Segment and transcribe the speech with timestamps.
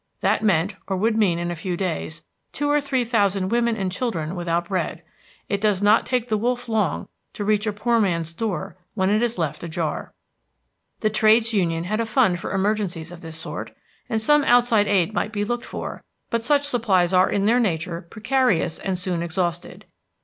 [0.21, 3.91] That meant, or would mean in a few days, two or three thousand women and
[3.91, 5.03] children without bread.
[5.47, 9.21] It does not take the wolf long to reach a poor man's door when it
[9.21, 10.11] is left ajar.
[11.01, 13.73] The trades union had a fund for emergencies of this sort,
[14.09, 18.01] and some outside aid might be looked for; but such supplies are in their nature
[18.09, 19.85] precarious and soon exhausted.